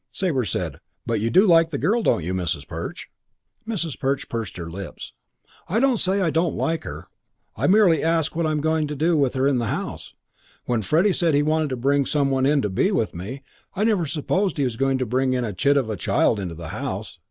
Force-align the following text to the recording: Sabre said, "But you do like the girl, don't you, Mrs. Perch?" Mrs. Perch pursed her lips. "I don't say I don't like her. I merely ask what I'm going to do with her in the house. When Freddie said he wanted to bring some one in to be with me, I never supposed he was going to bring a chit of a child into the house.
Sabre 0.11 0.45
said, 0.45 0.79
"But 1.05 1.19
you 1.21 1.29
do 1.29 1.45
like 1.45 1.69
the 1.69 1.77
girl, 1.77 2.01
don't 2.01 2.23
you, 2.23 2.33
Mrs. 2.33 2.67
Perch?" 2.67 3.11
Mrs. 3.67 3.99
Perch 3.99 4.29
pursed 4.29 4.57
her 4.57 4.67
lips. 4.67 5.13
"I 5.67 5.79
don't 5.79 5.97
say 5.97 6.21
I 6.21 6.31
don't 6.31 6.55
like 6.55 6.85
her. 6.85 7.05
I 7.55 7.67
merely 7.67 8.01
ask 8.03 8.35
what 8.35 8.47
I'm 8.47 8.61
going 8.61 8.87
to 8.87 8.95
do 8.95 9.15
with 9.15 9.35
her 9.35 9.45
in 9.47 9.59
the 9.59 9.67
house. 9.67 10.15
When 10.65 10.81
Freddie 10.81 11.13
said 11.13 11.35
he 11.35 11.43
wanted 11.43 11.69
to 11.69 11.77
bring 11.77 12.07
some 12.07 12.31
one 12.31 12.47
in 12.47 12.63
to 12.63 12.69
be 12.71 12.91
with 12.91 13.13
me, 13.13 13.43
I 13.75 13.83
never 13.83 14.07
supposed 14.07 14.57
he 14.57 14.63
was 14.63 14.75
going 14.75 14.97
to 14.97 15.05
bring 15.05 15.35
a 15.37 15.53
chit 15.53 15.77
of 15.77 15.87
a 15.87 15.95
child 15.95 16.39
into 16.39 16.55
the 16.55 16.69
house. 16.69 17.19